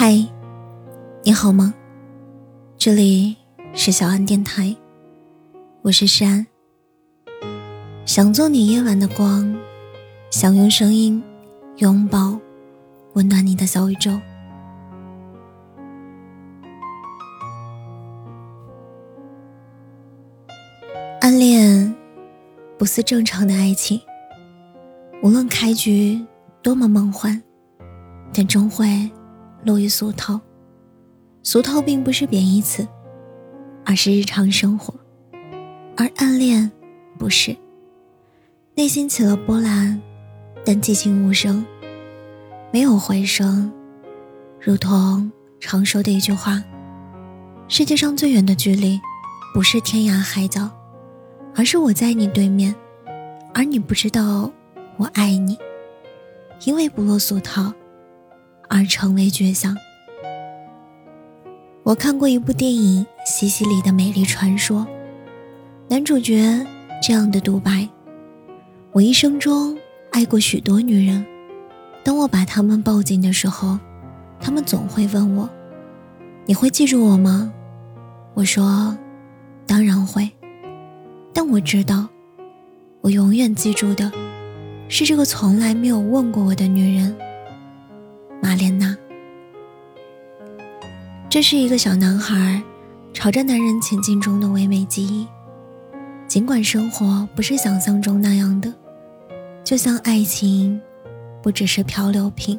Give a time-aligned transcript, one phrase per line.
[0.00, 0.14] 嗨，
[1.24, 1.74] 你好吗？
[2.76, 3.36] 这里
[3.74, 4.76] 是小安电台，
[5.82, 6.24] 我是诗
[8.06, 9.52] 想做你夜晚的光，
[10.30, 11.20] 想用声音
[11.78, 12.38] 拥抱
[13.14, 14.12] 温暖你的小宇宙。
[21.20, 21.92] 暗恋
[22.78, 24.00] 不是正常的爱情，
[25.24, 26.24] 无论开局
[26.62, 27.42] 多么梦幻，
[28.32, 29.10] 但终会。
[29.64, 30.40] 落于俗套，
[31.42, 32.86] 俗套并不是贬义词，
[33.84, 34.94] 而是日常生活；
[35.96, 36.70] 而暗恋
[37.18, 37.56] 不是。
[38.74, 40.00] 内心起了波澜，
[40.64, 41.66] 但寂静无声，
[42.70, 43.70] 没有回声，
[44.60, 46.62] 如同常说的一句话：
[47.66, 49.00] 世界上最远的距离，
[49.52, 50.70] 不是天涯海角，
[51.56, 52.72] 而是我在你对面，
[53.52, 54.48] 而你不知道
[54.96, 55.58] 我爱你，
[56.64, 57.72] 因为不落俗套。
[58.68, 59.76] 而成为绝响。
[61.82, 64.80] 我看过一部电影《西西里的美丽传说》，
[65.88, 66.66] 男主角
[67.02, 67.88] 这样的独白
[68.92, 69.76] ：“我一生中
[70.10, 71.24] 爱过许多女人，
[72.04, 73.78] 当我把她们抱紧的时候，
[74.38, 75.48] 她们总会问我
[76.44, 77.50] ：‘你会记住我吗？’
[78.34, 78.96] 我说
[79.66, 80.30] ：‘当然会。’
[81.32, 82.06] 但我知道，
[83.00, 84.12] 我永远记住的，
[84.88, 87.16] 是这个从来没有问过我的女人。”
[88.48, 88.96] 玛莲娜，
[91.28, 92.62] 这是一个小男孩
[93.12, 95.28] 朝着男人前进中的唯美记忆。
[96.26, 98.72] 尽管生活不是想象中那样的，
[99.62, 100.80] 就像爱情
[101.42, 102.58] 不只是漂流瓶，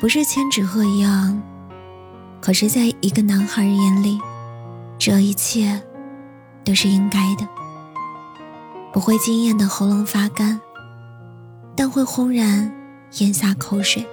[0.00, 1.40] 不是千纸鹤一样。
[2.40, 4.18] 可是，在一个男孩眼里，
[4.98, 5.80] 这一切
[6.64, 7.48] 都是应该的。
[8.92, 10.60] 不会惊艳的喉咙发干，
[11.76, 12.74] 但会轰然
[13.20, 14.04] 咽下口水。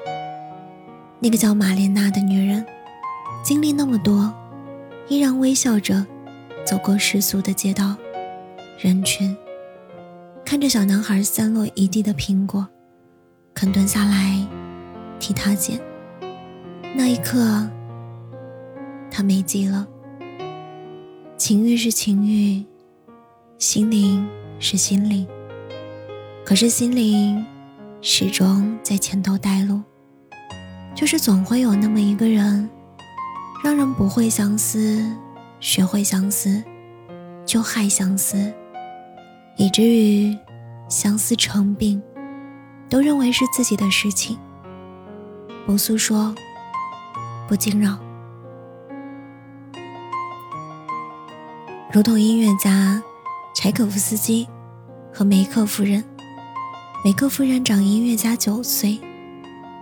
[1.23, 2.65] 那个叫玛莲娜的女人，
[3.43, 4.33] 经历那么多，
[5.07, 6.03] 依然微笑着
[6.65, 7.95] 走过世俗的街道、
[8.79, 9.37] 人群，
[10.43, 12.67] 看着小男孩散落一地的苹果，
[13.53, 14.35] 肯蹲下来
[15.19, 15.79] 替他捡。
[16.95, 17.69] 那一刻，
[19.11, 19.87] 他没记了。
[21.37, 22.65] 情欲是情欲，
[23.59, 25.27] 心灵是心灵，
[26.43, 27.45] 可是心灵
[28.01, 29.81] 始终在前头带路。
[31.01, 32.69] 就是总会有那么一个人，
[33.63, 35.03] 让人不会相思，
[35.59, 36.63] 学会相思，
[37.43, 38.53] 就害相思，
[39.57, 40.37] 以至于
[40.87, 41.99] 相思成病，
[42.87, 44.37] 都认为是自己的事情，
[45.65, 46.35] 不诉说，
[47.47, 47.97] 不惊扰。
[51.91, 53.01] 如同音乐家
[53.55, 54.47] 柴可夫斯基
[55.11, 56.03] 和梅克夫人，
[57.03, 59.01] 梅克夫人长音乐家九岁，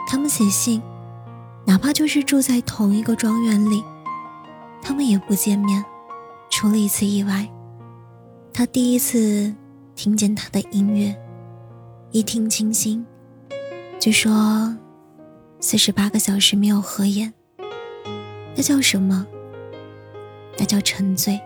[0.08, 0.82] 他们写信。
[1.70, 3.84] 哪怕就是住在同一个庄园里，
[4.82, 5.86] 他们也不见面。
[6.50, 7.48] 除了一次意外，
[8.52, 9.54] 他第一次
[9.94, 11.16] 听见他的音乐，
[12.10, 13.06] 一听清心。
[14.00, 14.76] 据说，
[15.60, 17.32] 四十八个小时没有合眼，
[18.56, 19.28] 那叫什么？
[20.58, 21.40] 那叫沉醉。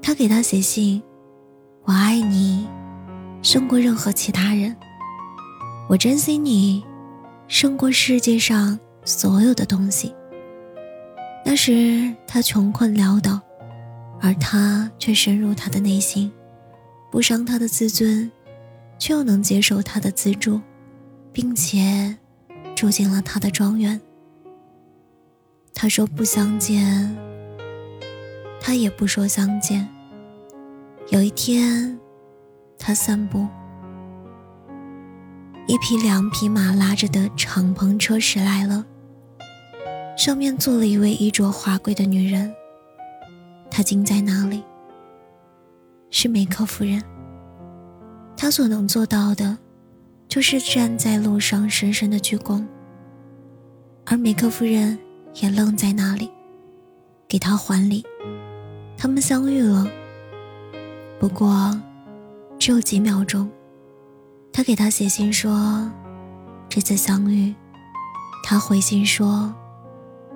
[0.00, 1.02] 他给他写信
[1.84, 2.66] ：“我爱你，
[3.42, 4.74] 胜过任何其他人。
[5.90, 6.82] 我珍惜你，
[7.48, 10.14] 胜过世界上。”所有的东西。
[11.44, 13.40] 那时他穷困潦倒，
[14.20, 16.30] 而他却深入他的内心，
[17.10, 18.30] 不伤他的自尊，
[18.98, 20.60] 却又能接受他的资助，
[21.32, 22.16] 并且
[22.76, 24.00] 住进了他的庄园。
[25.72, 27.16] 他说不相见，
[28.60, 29.88] 他也不说相见。
[31.08, 31.98] 有一天，
[32.78, 33.48] 他散步。
[35.66, 38.84] 一匹两匹马拉着的敞篷车驶来了，
[40.20, 42.54] 上面坐了一位衣着华贵的女人。
[43.70, 44.62] 她惊在哪里，
[46.10, 47.02] 是梅克夫人。
[48.36, 49.56] 她所能做到的，
[50.28, 52.62] 就是站在路上深深的鞠躬。
[54.04, 54.98] 而梅克夫人
[55.36, 56.30] 也愣在那里，
[57.26, 58.04] 给他还礼。
[58.98, 59.90] 他们相遇了，
[61.18, 61.80] 不过
[62.58, 63.50] 只有几秒钟。
[64.52, 65.90] 他给他写信说
[66.68, 67.54] ：“这次相遇。”
[68.44, 69.50] 他回信说：“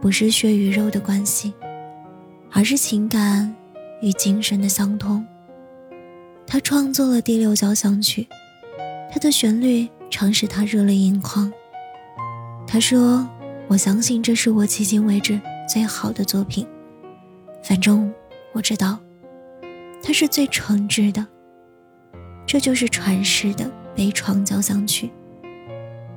[0.04, 1.54] 不是血与肉的关系，
[2.52, 3.56] 而是情感
[4.02, 5.26] 与精神的相通。”
[6.46, 8.28] 他创作了第六交响曲，
[9.10, 11.50] 他的旋律常使他热泪盈眶。
[12.66, 13.26] 他说
[13.66, 16.66] ：“我相信这是我迄今为止最好的作品。
[17.62, 18.12] 反正
[18.52, 18.98] 我知道，
[20.02, 21.26] 他是最诚挚的。
[22.44, 23.64] 这就是传世的。”
[23.96, 25.08] 悲怆交响曲，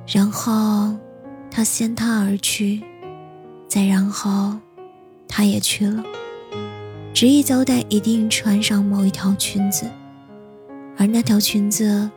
[0.04, 0.94] 然后
[1.48, 2.82] 他掀他而去，
[3.78, 4.58] 再然后，
[5.28, 6.02] 他也去了，
[7.14, 9.88] 执意交代一定穿上某一条裙子，
[10.96, 12.10] 而那条裙子，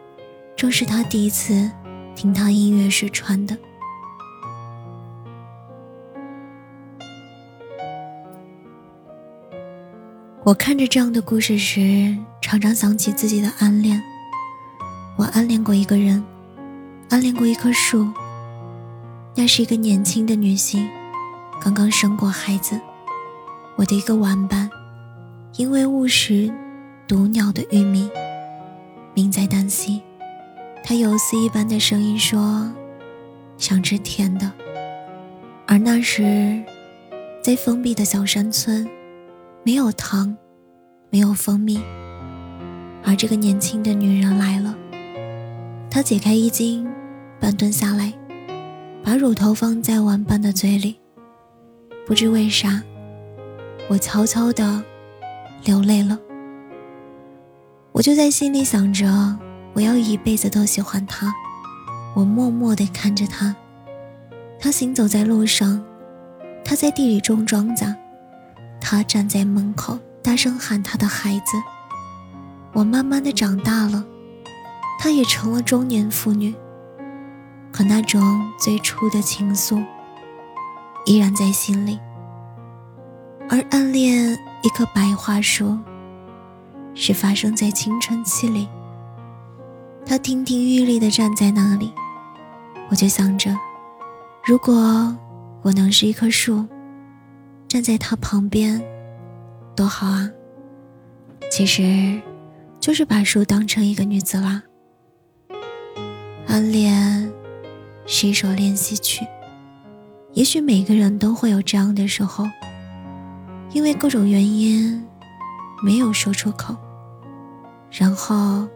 [0.56, 1.70] 正是他第一次
[2.16, 3.56] 听他音乐时穿的。
[10.44, 14.02] 我看着这样的故事时，常常想起自己的暗恋。
[15.16, 16.26] 我暗恋过一个人，
[17.12, 18.12] 暗恋过一棵树。
[19.36, 20.90] 那是一个年轻的女性，
[21.62, 22.82] 刚刚生过孩子。
[23.76, 24.70] 我的一个玩伴，
[25.56, 26.52] 因为误食
[27.08, 28.10] 毒鸟的玉米，
[29.14, 30.02] 命在旦夕。
[30.84, 32.72] 他游丝一般的声音说
[33.58, 34.52] ：“想吃甜的。”
[35.68, 36.62] 而那时，
[37.42, 38.90] 在封闭的小山村。
[39.64, 40.36] 没有糖，
[41.12, 41.80] 没有蜂蜜，
[43.04, 44.76] 而这个年轻的女人来了。
[45.88, 46.88] 她解开衣襟，
[47.40, 48.12] 半蹲下来，
[49.04, 51.01] 把乳头放在玩伴的嘴里。
[52.12, 52.84] 不知为啥，
[53.88, 54.84] 我悄悄地
[55.64, 56.20] 流泪了。
[57.94, 59.08] 我就在心里想着，
[59.72, 61.34] 我要一辈子都喜欢他。
[62.14, 63.56] 我默默地看着他，
[64.60, 65.82] 他行走在路上，
[66.66, 67.96] 他在地里种庄稼。
[68.82, 71.56] 他站在门口，大声喊他的孩子。
[72.74, 74.04] 我慢慢的长大了，
[75.00, 76.54] 他也成了中年妇女。
[77.72, 79.82] 可那种最初的情愫，
[81.12, 82.00] 依然在心里。
[83.50, 84.32] 而暗恋
[84.64, 85.78] 一棵白桦树，
[86.94, 88.70] 是发生在青春期里。
[90.06, 91.92] 他亭亭玉立的站在那里，
[92.90, 93.54] 我就想着，
[94.46, 94.74] 如果
[95.64, 96.66] 我能是一棵树。
[97.68, 98.82] 站在他旁边，
[99.76, 100.30] 多好啊！
[101.50, 102.22] 其实，
[102.82, 104.62] 就是把树当成一个女子啦。
[106.48, 107.32] 暗恋
[108.06, 109.26] 是一首练习曲，
[110.34, 112.46] 也许每个人都会有这样的时候，
[113.72, 115.06] 因为各种原因
[115.84, 116.76] 没有说出口，
[117.92, 118.68] 然后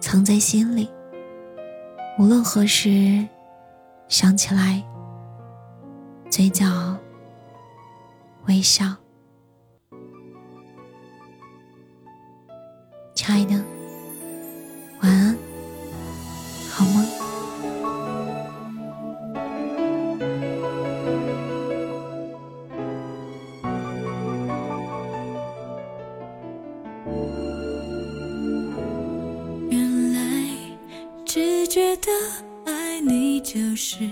[0.00, 0.88] 藏在心里。
[2.18, 3.26] 无论何时
[4.08, 4.82] 想起来，
[6.30, 6.66] 嘴角。
[8.48, 8.84] 微笑，
[13.14, 13.64] 亲爱的，
[31.72, 32.12] 觉得
[32.66, 34.06] 爱你就是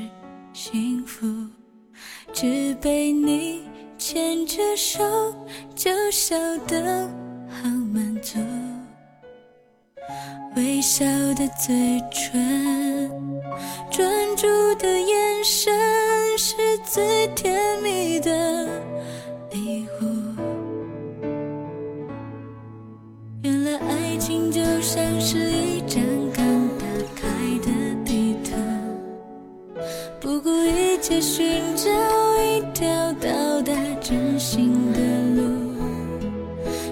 [0.55, 1.27] 幸福，
[2.33, 3.69] 只被你。
[3.99, 5.05] 牵着手
[5.75, 6.35] 就笑
[6.67, 7.07] 得
[7.51, 8.39] 好满足，
[10.57, 11.05] 微笑
[11.35, 13.11] 的嘴唇，
[13.91, 14.47] 专注
[14.77, 15.71] 的眼神，
[16.39, 18.67] 是最甜蜜的
[19.53, 20.06] 礼物。
[23.43, 26.03] 原来爱情就像是一张
[31.20, 31.90] 寻找
[32.43, 32.88] 一条
[33.20, 34.99] 到达真心的
[35.37, 35.43] 路。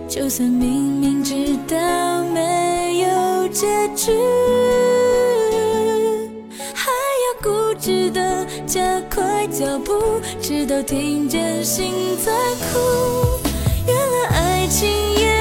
[0.06, 1.76] 就算明明知道
[2.34, 3.66] 没有结
[3.96, 4.12] 局，
[6.74, 6.90] 还
[7.24, 11.92] 要固执的加快脚步，直到听见心
[12.22, 12.32] 在
[12.72, 12.78] 哭。
[13.86, 14.88] 原来爱情。
[15.16, 15.37] 也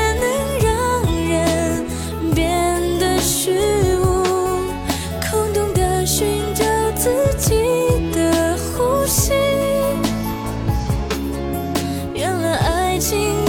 [13.08, 13.47] 心。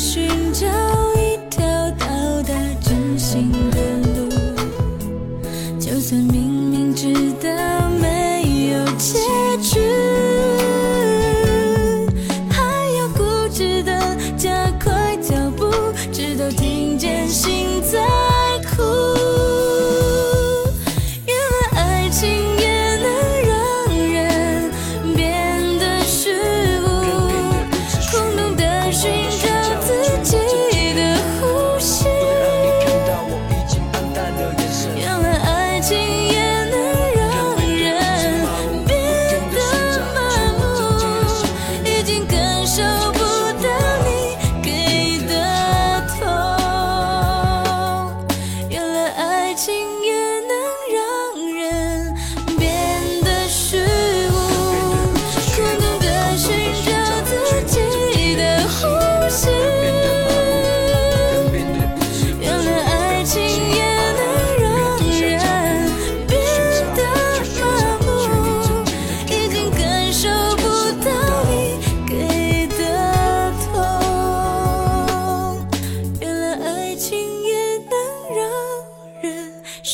[0.00, 1.09] 寻找。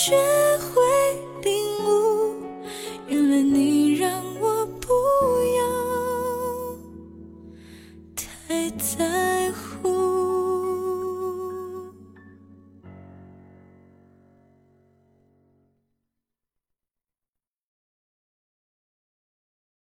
[0.06, 0.14] 学
[0.72, 0.75] 会